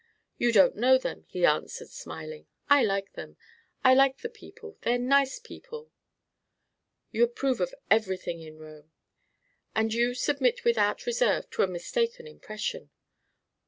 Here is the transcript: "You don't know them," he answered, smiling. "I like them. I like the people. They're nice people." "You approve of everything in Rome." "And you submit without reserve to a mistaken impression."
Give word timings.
"You 0.39 0.51
don't 0.51 0.75
know 0.75 0.97
them," 0.97 1.25
he 1.27 1.45
answered, 1.45 1.91
smiling. 1.91 2.47
"I 2.67 2.83
like 2.83 3.13
them. 3.13 3.37
I 3.83 3.93
like 3.93 4.17
the 4.21 4.29
people. 4.29 4.75
They're 4.81 4.97
nice 4.97 5.37
people." 5.37 5.91
"You 7.11 7.23
approve 7.23 7.61
of 7.61 7.75
everything 7.91 8.41
in 8.41 8.57
Rome." 8.57 8.91
"And 9.75 9.93
you 9.93 10.15
submit 10.15 10.65
without 10.65 11.05
reserve 11.05 11.51
to 11.51 11.61
a 11.61 11.67
mistaken 11.67 12.25
impression." 12.25 12.89